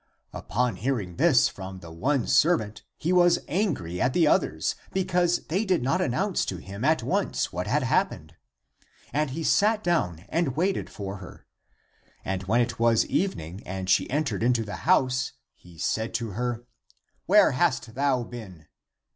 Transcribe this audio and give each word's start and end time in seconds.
Upon 0.33 0.77
hearing 0.77 1.17
this 1.17 1.47
from 1.47 1.77
the 1.77 1.91
one 1.91 2.25
servant, 2.25 2.81
he 2.97 3.13
was 3.13 3.37
angry 3.47 4.01
at 4.01 4.13
the 4.13 4.25
others, 4.25 4.73
because 4.91 5.45
they 5.45 5.63
did 5.63 5.83
not 5.83 6.01
announce 6.01 6.43
to 6.45 6.57
him 6.57 6.83
at 6.83 7.03
once 7.03 7.53
what 7.53 7.67
ACTS 7.67 7.83
OF 7.83 7.87
THOMAS 7.87 8.07
303 8.07 8.17
had 8.17 8.21
happened. 8.23 8.35
And 9.13 9.29
he 9.37 9.43
sat 9.43 9.83
down 9.83 10.25
and 10.29 10.55
waited 10.57 10.89
for 10.89 11.17
her. 11.17 11.45
And 12.25 12.41
when 12.45 12.61
it 12.61 12.79
was 12.79 13.05
evening 13.05 13.61
and 13.63 13.87
she 13.91 14.09
entered 14.09 14.41
into 14.41 14.63
the 14.65 14.77
house, 14.89 15.33
he 15.53 15.77
said 15.77 16.15
to 16.15 16.31
her," 16.31 16.65
Where 17.27 17.51
hast 17.51 17.93
thou 17.93 18.23
been 18.23 18.65